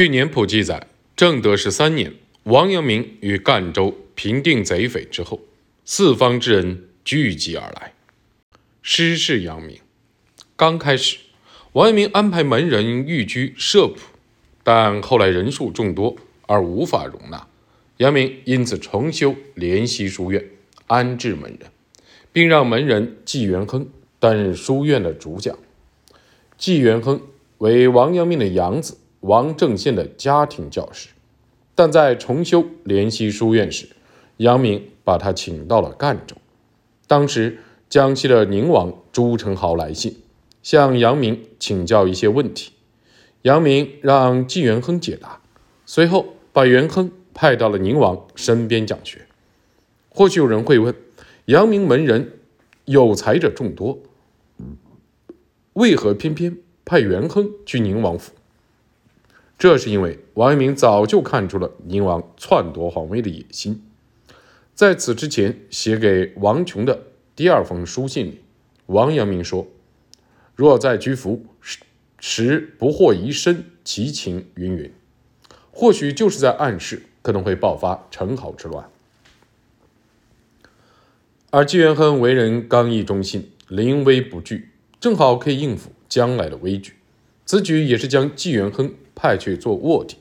[0.00, 2.14] 据年谱记载，正德十三年，
[2.44, 5.42] 王阳明与赣州平定贼匪之后，
[5.84, 7.92] 四方之人聚集而来，
[8.80, 9.78] 师事阳明。
[10.56, 11.18] 刚开始，
[11.72, 13.96] 王阳明安排门人寓居社圃，
[14.64, 17.46] 但后来人数众多而无法容纳，
[17.98, 20.42] 阳明因此重修莲溪书院，
[20.86, 21.70] 安置门人，
[22.32, 23.86] 并让门人纪元亨
[24.18, 25.58] 担任书院的主讲。
[26.56, 27.20] 纪元亨
[27.58, 28.96] 为王阳明的养子。
[29.20, 31.08] 王正宪的家庭教师，
[31.74, 33.88] 但在重修濂溪书院时，
[34.38, 36.36] 杨明把他请到了赣州。
[37.06, 40.22] 当时江西的宁王朱宸濠来信，
[40.62, 42.72] 向杨明请教一些问题，
[43.42, 45.40] 杨明让纪元亨解答，
[45.84, 49.26] 随后把元亨派到了宁王身边讲学。
[50.08, 50.94] 或许有人会问：
[51.44, 52.38] 杨明门人
[52.86, 53.98] 有才者众多，
[55.74, 58.32] 为何偏偏派元亨去宁王府？
[59.60, 63.84] 这是因为王阳明早就看出了宁王篡夺皇位的野心。
[64.74, 67.02] 在此之前写给王琼的
[67.36, 68.40] 第二封书信里，
[68.86, 69.68] 王阳明说
[70.56, 71.44] ：“若在居服，
[72.18, 74.90] 时不惑遗身，其情云云。”
[75.70, 78.88] 或许就是在暗示可能会爆发陈好之乱。
[81.50, 86.94] 而纪元亨为人刚毅忠信，临危不惧，正好可以应付将来的危局。
[87.44, 88.94] 此举也是将纪元亨。
[89.20, 90.16] 派去做卧底，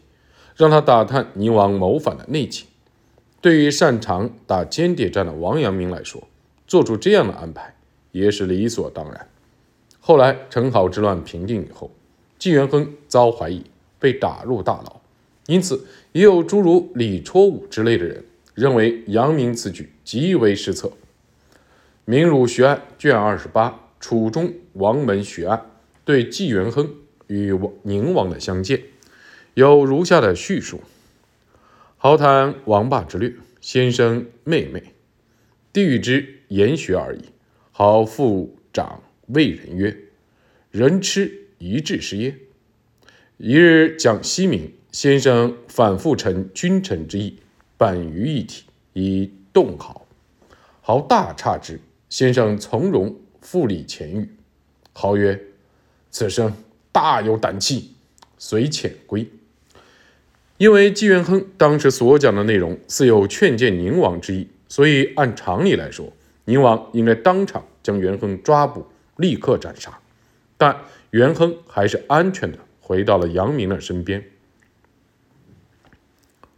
[0.57, 2.67] 让他打探宁王谋反的内情。
[3.39, 6.27] 对于擅长打间谍战的王阳明来说，
[6.67, 7.75] 做出这样的安排
[8.11, 9.29] 也是理所当然。
[10.01, 11.89] 后来陈好之乱平定以后，
[12.37, 13.63] 纪元亨遭怀疑，
[13.97, 14.99] 被打入大牢。
[15.47, 20.89] 因此，也有诸如李绰武之类的人认为阳明此举极为失策。
[22.03, 23.69] 《明儒学案》卷二十八
[24.01, 25.57] 《楚中王门学案》
[26.03, 26.93] 对纪元亨。
[27.29, 28.81] 与宁王的相见，
[29.53, 30.81] 有如下的叙述：
[31.95, 34.95] 豪谈王霸之略，先生妹妹，
[35.71, 37.25] 帝与之言学而已。
[37.71, 39.95] 好父长谓人曰
[40.71, 42.35] ：“人痴一致是耶？”
[43.37, 47.37] 一日讲西明，先生反复陈君臣之意，
[47.77, 50.07] 半于一体，以动豪。
[50.81, 54.27] 豪大诧之，先生从容复礼前语。
[54.93, 55.39] 豪曰
[56.09, 56.51] ：“此生。”
[57.01, 57.93] 大有胆气，
[58.37, 59.25] 随遣归。
[60.57, 66.11] 因为纪元亨当时所讲的内容似有劝谏宁王之意，所以按常理来说，
[66.43, 69.97] 宁王应该当场将元亨抓捕，立刻斩杀。
[70.57, 70.75] 但
[71.11, 74.25] 元亨还是安全的回到了杨明的身边。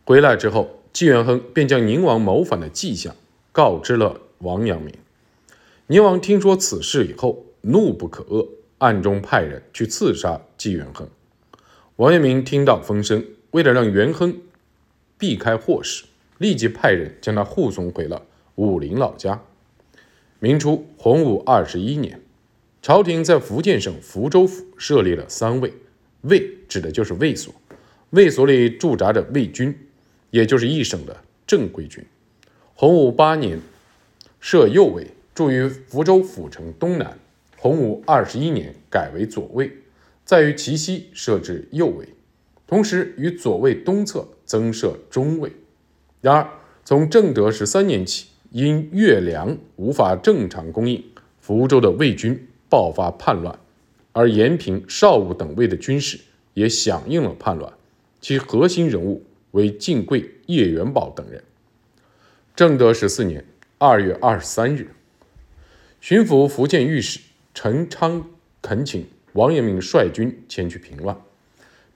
[0.03, 3.16] 回来之后，纪元亨便将宁王谋反的迹象
[3.51, 4.91] 告知了王阳明。
[5.85, 8.47] 宁王听说此事以后，怒不可遏。
[8.81, 11.08] 暗中派人去刺杀纪元亨。
[11.97, 14.42] 王阳明听到风声，为了让元亨
[15.19, 16.06] 避开祸事，
[16.40, 18.25] 立即派人将他护送回了
[18.56, 19.40] 武陵老家。
[20.40, 22.22] 明初洪武二十一年，
[22.81, 25.72] 朝廷在福建省福州府设立了三卫，
[26.22, 27.53] 卫指的就是卫所，
[28.09, 29.78] 卫所里驻扎着卫军，
[30.31, 31.16] 也就是一省的
[31.46, 32.03] 正规军。
[32.74, 33.59] 洪武八年
[34.40, 35.06] 设右卫，
[35.36, 37.19] 驻于福州府城东南。
[37.61, 39.72] 洪武二十一年改为左卫，
[40.25, 42.09] 在于其西设置右卫，
[42.66, 45.51] 同时于左卫东侧增设中卫。
[46.21, 46.50] 然而，
[46.83, 51.03] 从正德十三年起，因月粮无法正常供应，
[51.39, 53.55] 福州的卫军爆发叛乱，
[54.11, 56.19] 而延平、邵武等卫的军士
[56.55, 57.71] 也响应了叛乱，
[58.19, 61.44] 其核心人物为晋贵、叶元宝等人。
[62.55, 63.45] 正德十四年
[63.77, 64.88] 二月二十三日，
[66.00, 67.19] 巡抚福建御史。
[67.53, 68.25] 陈昌
[68.62, 71.17] 恳请王阳明率军前去平乱，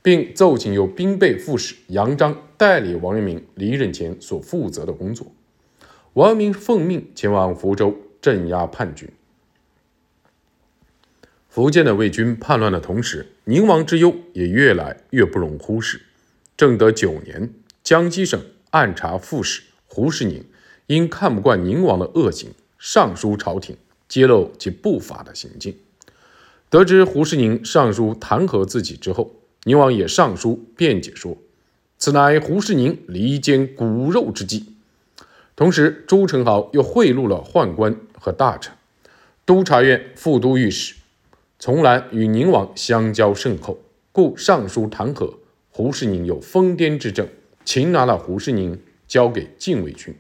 [0.02, 5.32] 并奏请由兵备副使杨章代理王阳明离任前所负责的工作。
[6.14, 9.10] 王阳明奉命前往福州镇压叛军。
[11.50, 16.02] 福建的魏军叛乱的同时，宁王之忧也越来越不容忽视。
[16.58, 18.42] 正德九年，江西省
[18.72, 20.44] 按察副使胡世宁
[20.88, 23.78] 因看不惯宁王的恶行，上书朝廷。
[24.08, 25.76] 揭露其不法的行径，
[26.70, 31.38] 得知胡世宁上书弹劾自己之后，宁王也上书辩解说
[31.98, 34.74] ：“此乃胡世宁离间骨肉之计。”
[35.56, 38.74] 同时，朱宸濠又贿赂了宦官和大臣。
[39.46, 40.96] 督察院副都御史
[41.60, 43.80] 从来与宁王相交甚厚，
[44.12, 45.36] 故上书弹劾
[45.70, 47.28] 胡世宁有疯癫之症，
[47.64, 50.16] 擒拿了胡世宁，交给禁卫军。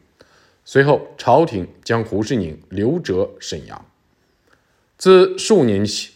[0.68, 3.86] 随后，朝廷将胡世宁留谪沈阳。
[4.98, 6.14] 自数年起，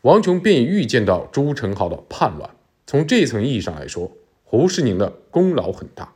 [0.00, 2.50] 王琼便已预见到朱宸濠的叛乱，
[2.86, 4.10] 从这层意义上来说，
[4.44, 6.14] 胡适宁的功劳很大。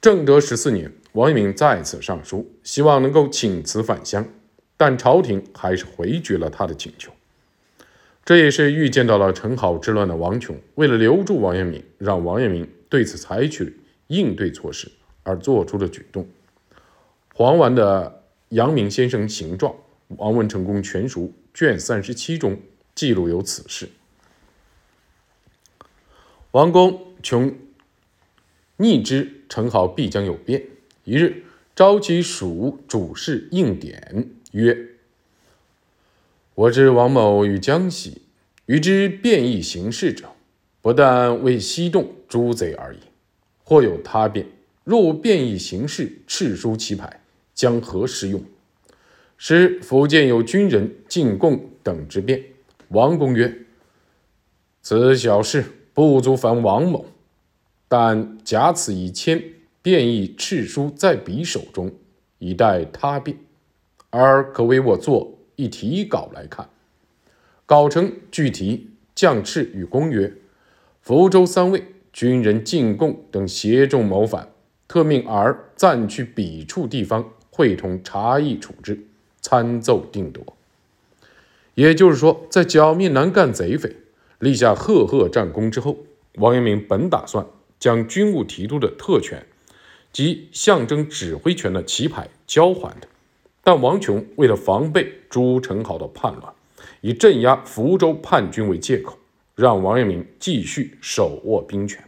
[0.00, 4.26] 正德十四年，王阳明再次上书，希望能够请辞返乡，
[4.78, 7.12] 但朝廷还是回绝了他的请求。
[8.24, 14.90] 这也是预见到了陈好之乱的王琼，为了留住王阳明，让王阳明对此采取应对措施
[15.22, 16.28] 而做出的举动。
[17.34, 18.22] 黄完的
[18.56, 19.72] 《阳明先生形状》，
[20.16, 22.60] 王文成功全书卷三十七中
[22.94, 23.88] 记录有此事。
[26.50, 27.56] 王公穷
[28.76, 30.66] 逆之陈好必将有变，
[31.04, 31.44] 一日
[31.76, 34.76] 召其属主事应典，曰
[36.54, 38.22] ：“我知王某与江西，
[38.66, 40.30] 与之变异行事者，
[40.82, 42.98] 不但为西动诸贼而已，
[43.62, 44.46] 或有他变。
[44.90, 47.22] 若变异行事，赤书其牌，
[47.54, 48.42] 将何时用？”
[49.38, 52.42] 使福建有军人进贡等之变。
[52.88, 53.66] 王公曰
[54.82, 57.04] ：“此小事。”不足烦王某，
[57.88, 59.42] 但假此一签，
[59.82, 61.92] 便以敕书在彼手中，
[62.38, 63.36] 以待他变，
[64.08, 66.70] 而可为我作一题稿来看。
[67.66, 70.32] 稿成具题将敕与公曰：
[71.02, 74.49] 福州三位军人进贡等协众谋反，
[74.90, 78.98] 特命儿暂去彼处地方，会同查议处置，
[79.40, 80.44] 参奏定夺。
[81.76, 83.94] 也就是说，在剿灭南赣贼匪。
[84.40, 85.96] 立下赫赫战功之后，
[86.38, 87.46] 王阳明本打算
[87.78, 89.46] 将军务提督的特权
[90.12, 93.06] 及象征指挥权的旗牌交还的，
[93.62, 96.52] 但王琼为了防备朱宸濠的叛乱，
[97.00, 99.16] 以镇压福州叛军为借口，
[99.54, 102.02] 让王阳明继续手握兵权。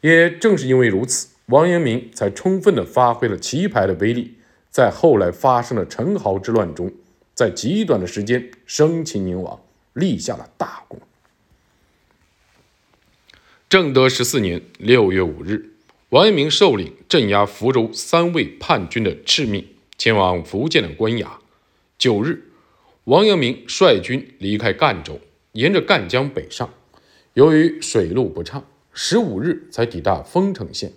[0.00, 4.34] 也正是因为如此，王阳明才充分地发挥了旗牌的威力，
[4.70, 6.90] 在后来发生的陈豪之乱中，
[7.34, 9.60] 在极短的时间生擒宁王，
[9.92, 10.98] 立下了大功。
[13.68, 15.74] 正德十四年六月五日，
[16.10, 19.66] 王阳明受领镇压福州三位叛军的敕命，
[19.98, 21.26] 前往福建的官衙。
[21.98, 22.44] 九日，
[23.04, 25.20] 王阳明率军离开赣州，
[25.52, 26.72] 沿着赣江北上。
[27.34, 28.64] 由于水路不畅，
[28.94, 30.92] 十五日才抵达丰城县。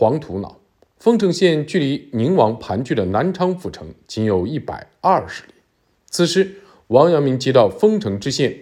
[0.00, 0.60] 黄土脑，
[1.00, 5.54] 丰城县距离宁王盘踞的南昌府城仅有一百二十里。
[6.08, 6.54] 此时，
[6.86, 8.56] 王阳明接到丰城知县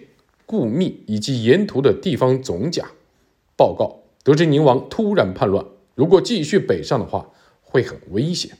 [0.47, 2.89] 顾密以及沿途的地方总甲。
[3.55, 5.63] 报告得知宁王突然叛乱，
[5.93, 7.29] 如果继续北上的话，
[7.61, 8.57] 会很危险。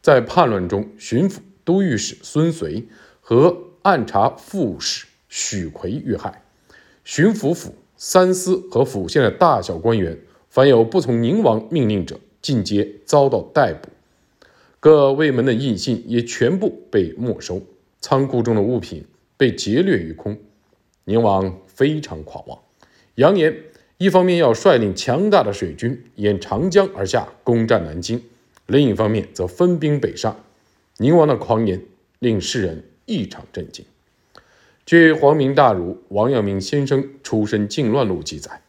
[0.00, 2.86] 在叛乱中，巡抚都御史孙遂
[3.20, 6.44] 和按察副使许奎遇害。
[7.02, 10.16] 巡抚府、三司和府县的大小官员，
[10.48, 13.88] 凡有不从宁王命令者，尽皆遭到逮捕。
[14.80, 17.62] 各卫门的印信也全部被没收，
[18.00, 19.04] 仓库中的物品
[19.36, 20.38] 被劫掠一空。
[21.04, 22.58] 宁王非常狂妄，
[23.16, 23.56] 扬言。
[24.00, 28.22] 一方面要率领强大的水军沿长江而下攻占南京，
[28.66, 30.44] 另一方面则分兵北上。
[30.98, 31.82] 宁王的狂言
[32.20, 33.84] 令世人异常震惊。
[34.86, 38.62] 据《皇明大儒王阳明先生出身靖乱录》记载，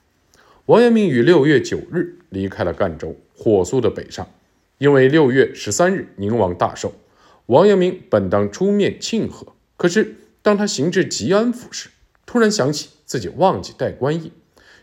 [0.70, 4.30] 王阳明于六月九日离开了赣州，火速的北上。
[4.78, 6.94] 因为六月十三日宁王大寿，
[7.48, 11.90] 王阳明本当出面庆贺，可是当他行至吉安府时，
[12.28, 14.32] 突然想起自己忘记带官印。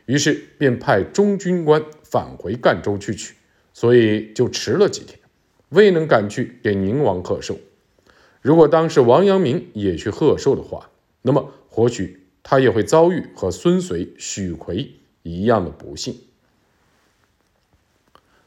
[0.07, 3.37] 于是便派中军官返回赣州去取，
[3.73, 5.17] 所以就迟了几天，
[5.69, 7.61] 未能赶去给宁王贺寿。
[8.43, 10.91] 如果当时王阳明也去贺寿的话，
[11.23, 14.91] 那么或许他也会遭遇和孙随、许奎
[15.27, 16.17] 一样的不幸。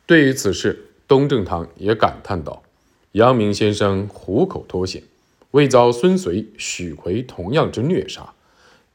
[0.06, 2.64] 对于此事，东正堂也感叹道
[3.12, 5.04] ：“阳明先生虎口脱险，
[5.52, 8.34] 未遭孙随、许奎同样之虐杀，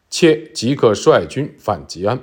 [0.08, 2.18] 且即刻率军反吉安。”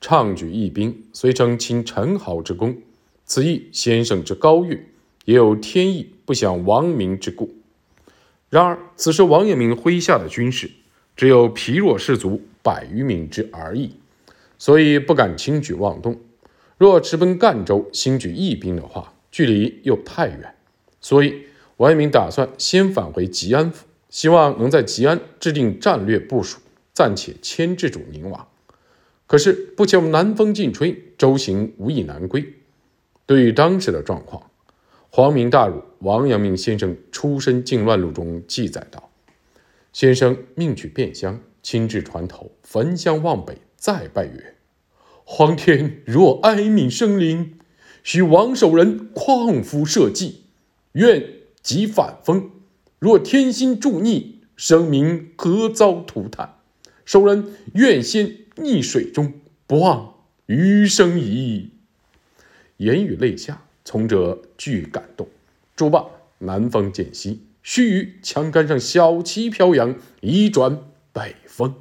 [0.00, 2.76] 畅举义兵，虽称亲陈豪之功，
[3.24, 4.86] 此亦先生之高誉，
[5.24, 7.52] 也有天意不想亡民之故。
[8.48, 10.70] 然而，此时王阳明麾下的军士
[11.16, 13.96] 只有疲弱士卒百余名之而已，
[14.58, 16.20] 所以不敢轻举妄动。
[16.76, 20.54] 若直奔赣州兴举义兵的话，距离又太远，
[21.00, 21.44] 所以
[21.78, 26.60] 王阳明打算先返回吉安府，希望能在吉安制定战略部署，
[26.92, 28.46] 暂且牵制住宁王。
[29.26, 32.54] 可是不巧南风劲吹，舟行无以南归。
[33.26, 34.50] 对于当时的状况，
[35.10, 39.10] 皇明大儒王阳明先生出身靖乱录中记载道
[39.92, 44.56] ：“先生命取汴乡，亲至船头，焚香望北，再拜曰
[45.24, 47.54] ：‘皇天若哀悯生灵，
[48.02, 50.42] 许王守仁旷夫社稷，
[50.92, 51.24] 愿
[51.62, 52.50] 即反封；
[52.98, 56.56] 若天心助逆，生民何遭涂炭？
[57.04, 59.32] 手人愿先溺水中，
[59.66, 60.14] 不忘
[60.46, 61.70] 余生矣。”
[62.78, 65.28] 言语泪下，从者俱感动。
[65.76, 66.04] 诸罢，
[66.38, 70.80] 南风渐息，须臾，枪杆上小旗飘扬，已转
[71.12, 71.74] 北风。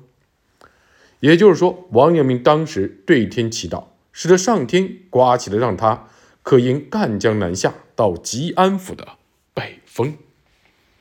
[1.19, 6.07] 也就是说，王阳明当时对天祈祷，使得上天刮起了让他
[6.43, 9.07] 可迎赣江南下到吉安府的
[9.53, 10.15] 北风。